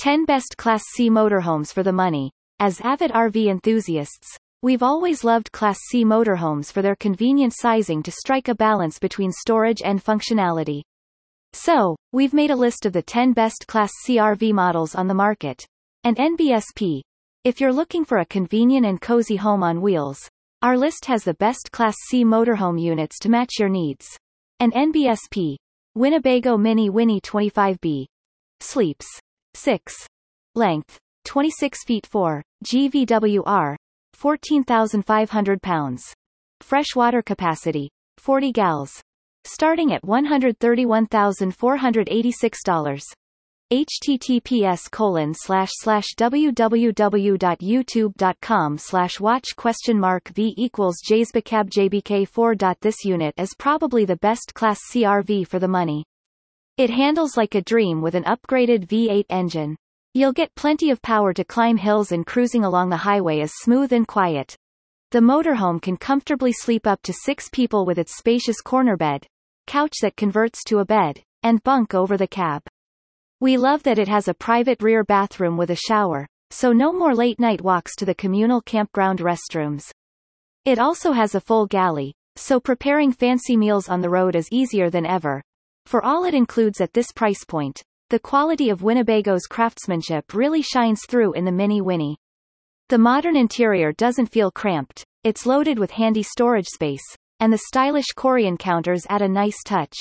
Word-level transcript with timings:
10 0.00 0.24
Best 0.24 0.56
Class 0.56 0.82
C 0.94 1.10
Motorhomes 1.10 1.74
for 1.74 1.82
the 1.82 1.92
Money. 1.92 2.32
As 2.58 2.80
avid 2.80 3.10
RV 3.10 3.48
enthusiasts, 3.48 4.34
we've 4.62 4.82
always 4.82 5.24
loved 5.24 5.52
Class 5.52 5.78
C 5.90 6.06
motorhomes 6.06 6.72
for 6.72 6.80
their 6.80 6.96
convenient 6.96 7.52
sizing 7.54 8.02
to 8.04 8.10
strike 8.10 8.48
a 8.48 8.54
balance 8.54 8.98
between 8.98 9.30
storage 9.30 9.82
and 9.84 10.02
functionality. 10.02 10.80
So, 11.52 11.96
we've 12.12 12.32
made 12.32 12.50
a 12.50 12.56
list 12.56 12.86
of 12.86 12.94
the 12.94 13.02
10 13.02 13.34
best 13.34 13.66
Class 13.66 13.90
C 14.02 14.16
RV 14.16 14.54
models 14.54 14.94
on 14.94 15.06
the 15.06 15.12
market. 15.12 15.66
And 16.02 16.16
NBSP. 16.16 17.02
If 17.44 17.60
you're 17.60 17.70
looking 17.70 18.06
for 18.06 18.20
a 18.20 18.24
convenient 18.24 18.86
and 18.86 19.02
cozy 19.02 19.36
home 19.36 19.62
on 19.62 19.82
wheels, 19.82 20.30
our 20.62 20.78
list 20.78 21.04
has 21.08 21.24
the 21.24 21.34
best 21.34 21.72
Class 21.72 21.96
C 22.08 22.24
motorhome 22.24 22.80
units 22.80 23.18
to 23.18 23.28
match 23.28 23.58
your 23.58 23.68
needs. 23.68 24.06
And 24.60 24.72
NBSP. 24.72 25.56
Winnebago 25.94 26.56
Minnie 26.56 26.88
Winnie 26.88 27.20
25B. 27.20 28.06
Sleeps. 28.60 29.20
6. 29.54 30.06
Length. 30.54 30.98
26 31.24 31.84
feet 31.84 32.06
4. 32.06 32.42
GVWR. 32.64 33.76
14,500 34.14 35.62
pounds. 35.62 36.14
Freshwater 36.60 37.22
capacity. 37.22 37.90
40 38.18 38.52
gals. 38.52 39.02
Starting 39.44 39.92
at 39.92 40.02
$131,486 40.02 43.02
https 43.72 44.90
colon 44.90 45.32
slash 45.32 45.68
slash 45.74 46.06
www.youtube.com 46.18 48.78
slash 48.78 49.20
watch 49.20 49.54
question 49.54 50.00
mark 50.00 50.26
v 50.30 50.52
equals 50.56 50.96
jsbcab 51.08 51.70
jbk4. 51.70 52.74
This 52.80 53.04
unit 53.04 53.32
is 53.38 53.54
probably 53.56 54.04
the 54.04 54.16
best 54.16 54.54
class 54.54 54.80
CRV 54.92 55.46
for 55.46 55.60
the 55.60 55.68
money. 55.68 56.04
It 56.80 56.88
handles 56.88 57.36
like 57.36 57.54
a 57.54 57.60
dream 57.60 58.00
with 58.00 58.14
an 58.14 58.24
upgraded 58.24 58.86
V8 58.86 59.26
engine. 59.28 59.76
You'll 60.14 60.32
get 60.32 60.54
plenty 60.54 60.88
of 60.88 61.02
power 61.02 61.34
to 61.34 61.44
climb 61.44 61.76
hills 61.76 62.10
and 62.10 62.24
cruising 62.24 62.64
along 62.64 62.88
the 62.88 62.96
highway 62.96 63.40
is 63.40 63.52
smooth 63.54 63.92
and 63.92 64.08
quiet. 64.08 64.56
The 65.10 65.18
motorhome 65.18 65.82
can 65.82 65.98
comfortably 65.98 66.54
sleep 66.54 66.86
up 66.86 67.02
to 67.02 67.12
six 67.12 67.50
people 67.50 67.84
with 67.84 67.98
its 67.98 68.16
spacious 68.16 68.62
corner 68.62 68.96
bed, 68.96 69.26
couch 69.66 69.92
that 70.00 70.16
converts 70.16 70.64
to 70.68 70.78
a 70.78 70.86
bed, 70.86 71.22
and 71.42 71.62
bunk 71.64 71.94
over 71.94 72.16
the 72.16 72.26
cab. 72.26 72.62
We 73.40 73.58
love 73.58 73.82
that 73.82 73.98
it 73.98 74.08
has 74.08 74.26
a 74.26 74.32
private 74.32 74.82
rear 74.82 75.04
bathroom 75.04 75.58
with 75.58 75.68
a 75.68 75.76
shower, 75.76 76.26
so 76.50 76.72
no 76.72 76.94
more 76.94 77.14
late-night 77.14 77.60
walks 77.60 77.94
to 77.96 78.06
the 78.06 78.14
communal 78.14 78.62
campground 78.62 79.18
restrooms. 79.18 79.90
It 80.64 80.78
also 80.78 81.12
has 81.12 81.34
a 81.34 81.42
full 81.42 81.66
galley, 81.66 82.14
so 82.36 82.58
preparing 82.58 83.12
fancy 83.12 83.54
meals 83.54 83.90
on 83.90 84.00
the 84.00 84.08
road 84.08 84.34
is 84.34 84.48
easier 84.50 84.88
than 84.88 85.04
ever. 85.04 85.42
For 85.90 86.04
all 86.04 86.22
it 86.22 86.34
includes 86.34 86.80
at 86.80 86.92
this 86.92 87.10
price 87.10 87.44
point, 87.44 87.82
the 88.10 88.20
quality 88.20 88.70
of 88.70 88.84
Winnebago's 88.84 89.48
craftsmanship 89.48 90.32
really 90.34 90.62
shines 90.62 91.00
through 91.08 91.32
in 91.32 91.44
the 91.44 91.50
Minnie 91.50 91.80
Winnie. 91.80 92.16
The 92.90 92.98
modern 92.98 93.34
interior 93.34 93.90
doesn't 93.94 94.30
feel 94.30 94.52
cramped, 94.52 95.04
it's 95.24 95.46
loaded 95.46 95.80
with 95.80 95.90
handy 95.90 96.22
storage 96.22 96.68
space, 96.68 97.02
and 97.40 97.52
the 97.52 97.62
stylish 97.66 98.06
Corian 98.16 98.56
counters 98.56 99.04
add 99.08 99.20
a 99.20 99.26
nice 99.26 99.64
touch. 99.66 99.96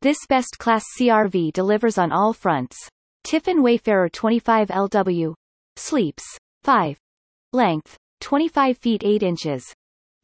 This 0.00 0.18
best 0.28 0.60
class 0.60 0.84
CRV 0.96 1.54
delivers 1.54 1.98
on 1.98 2.12
all 2.12 2.32
fronts. 2.32 2.76
Tiffin 3.24 3.64
Wayfarer 3.64 4.10
25 4.10 4.68
LW. 4.68 5.34
Sleeps. 5.74 6.22
5. 6.62 6.96
Length. 7.52 7.96
25 8.20 8.78
feet 8.78 9.02
8 9.04 9.24
inches. 9.24 9.74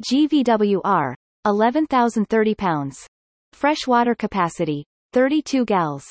GVWR. 0.08 1.14
11,030 1.44 2.54
pounds. 2.54 3.08
Freshwater 3.56 4.14
capacity. 4.14 4.84
32 5.14 5.64
gals 5.64 6.04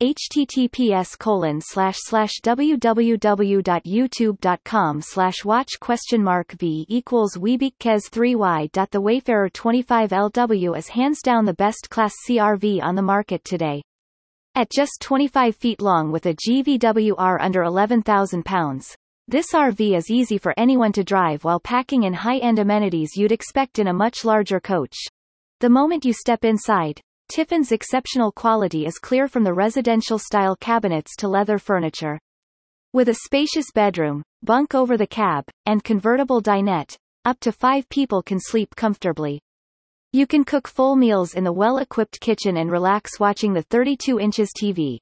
https 0.00 1.18
colon 1.18 1.60
slash 1.60 1.98
slash 1.98 2.32
www.youtube.com 2.42 5.02
slash 5.02 5.44
watch 5.44 5.68
question 5.80 6.24
mark 6.24 6.52
v 6.52 6.86
equals 6.88 7.36
weebikes 7.36 8.08
3y. 8.08 8.90
The 8.90 9.00
Wayfarer 9.02 9.50
25LW 9.50 10.78
is 10.78 10.88
hands 10.88 11.20
down 11.20 11.44
the 11.44 11.52
best 11.52 11.90
class 11.90 12.14
CRV 12.26 12.82
on 12.82 12.94
the 12.94 13.02
market 13.02 13.44
today. 13.44 13.82
At 14.54 14.70
just 14.70 15.02
25 15.02 15.56
feet 15.56 15.82
long 15.82 16.10
with 16.10 16.24
a 16.24 16.34
GVWR 16.34 17.36
under 17.38 17.64
11,000 17.64 18.46
pounds, 18.46 18.96
this 19.26 19.52
RV 19.52 19.94
is 19.94 20.10
easy 20.10 20.38
for 20.38 20.54
anyone 20.56 20.92
to 20.92 21.04
drive 21.04 21.44
while 21.44 21.60
packing 21.60 22.04
in 22.04 22.14
high-end 22.14 22.58
amenities 22.58 23.14
you'd 23.14 23.30
expect 23.30 23.78
in 23.78 23.88
a 23.88 23.92
much 23.92 24.24
larger 24.24 24.58
coach. 24.58 24.96
The 25.60 25.68
moment 25.68 26.04
you 26.04 26.12
step 26.12 26.44
inside, 26.44 27.00
Tiffin's 27.34 27.72
exceptional 27.72 28.30
quality 28.30 28.86
is 28.86 29.00
clear 29.00 29.26
from 29.26 29.42
the 29.42 29.52
residential-style 29.52 30.54
cabinets 30.60 31.16
to 31.16 31.26
leather 31.26 31.58
furniture. 31.58 32.20
With 32.92 33.08
a 33.08 33.14
spacious 33.24 33.66
bedroom, 33.74 34.22
bunk 34.44 34.76
over 34.76 34.96
the 34.96 35.08
cab, 35.08 35.46
and 35.66 35.82
convertible 35.82 36.40
dinette, 36.40 36.94
up 37.24 37.40
to 37.40 37.50
five 37.50 37.88
people 37.88 38.22
can 38.22 38.38
sleep 38.38 38.76
comfortably. 38.76 39.40
You 40.12 40.28
can 40.28 40.44
cook 40.44 40.68
full 40.68 40.94
meals 40.94 41.34
in 41.34 41.42
the 41.42 41.52
well-equipped 41.52 42.20
kitchen 42.20 42.58
and 42.58 42.70
relax 42.70 43.18
watching 43.18 43.52
the 43.52 43.62
32 43.62 44.20
inches 44.20 44.52
TV. 44.56 44.98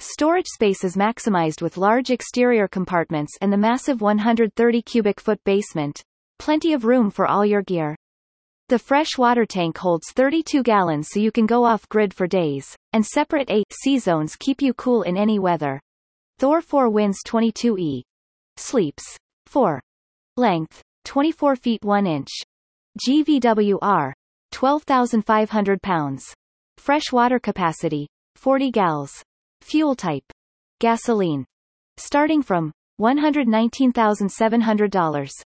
Storage 0.00 0.48
space 0.48 0.84
is 0.84 0.96
maximized 0.96 1.62
with 1.62 1.78
large 1.78 2.10
exterior 2.10 2.68
compartments 2.68 3.38
and 3.40 3.50
the 3.50 3.56
massive 3.56 4.02
130 4.02 4.82
cubic 4.82 5.18
foot 5.18 5.42
basement. 5.44 6.02
Plenty 6.38 6.74
of 6.74 6.84
room 6.84 7.10
for 7.10 7.26
all 7.26 7.46
your 7.46 7.62
gear. 7.62 7.96
The 8.68 8.78
fresh 8.78 9.18
water 9.18 9.44
tank 9.44 9.76
holds 9.76 10.10
32 10.12 10.62
gallons 10.62 11.08
so 11.10 11.20
you 11.20 11.30
can 11.30 11.44
go 11.44 11.64
off-grid 11.64 12.14
for 12.14 12.26
days, 12.26 12.74
and 12.94 13.04
separate 13.04 13.50
A-C 13.50 13.98
zones 13.98 14.36
keep 14.36 14.62
you 14.62 14.72
cool 14.72 15.02
in 15.02 15.18
any 15.18 15.38
weather. 15.38 15.82
Thor 16.38 16.62
4 16.62 16.88
Winds 16.88 17.18
22E. 17.26 18.00
Sleeps. 18.56 19.18
4. 19.46 19.82
Length. 20.38 20.80
24 21.04 21.56
feet 21.56 21.84
1 21.84 22.06
inch. 22.06 22.30
GVWR. 23.06 24.14
12,500 24.52 25.82
pounds. 25.82 26.24
Fresh 26.78 27.12
water 27.12 27.38
capacity. 27.38 28.08
40 28.36 28.70
gals. 28.70 29.22
Fuel 29.60 29.94
type. 29.94 30.24
Gasoline. 30.80 31.44
Starting 31.98 32.42
from 32.42 32.72
$119,700 32.98 35.44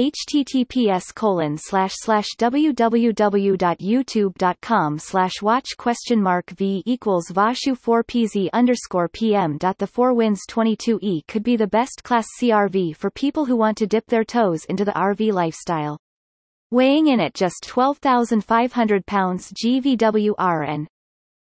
https 0.00 1.14
colon 1.14 1.58
slash 1.58 1.92
slash 1.96 2.24
www.youtube.com 2.38 4.98
slash 4.98 5.42
watch 5.42 5.76
question 5.76 6.22
mark 6.22 6.48
v 6.50 6.82
equals 6.86 7.26
vashu 7.30 7.76
4 7.76 8.02
pz 8.04 8.48
underscore 8.54 9.08
pm. 9.08 9.58
The 9.58 9.86
4 9.86 10.14
winds 10.14 10.40
22e 10.48 11.26
could 11.26 11.42
be 11.42 11.56
the 11.56 11.66
best 11.66 12.02
class 12.02 12.26
CRV 12.40 12.96
for 12.96 13.10
people 13.10 13.44
who 13.44 13.56
want 13.56 13.76
to 13.76 13.86
dip 13.86 14.06
their 14.06 14.24
toes 14.24 14.64
into 14.70 14.86
the 14.86 14.92
RV 14.92 15.32
lifestyle. 15.32 15.98
Weighing 16.70 17.08
in 17.08 17.20
at 17.20 17.34
just 17.34 17.62
12,500 17.66 19.04
pounds 19.04 19.52
GVWR 19.52 20.66
and 20.66 20.88